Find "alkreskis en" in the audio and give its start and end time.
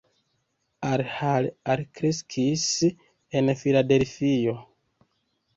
1.73-3.53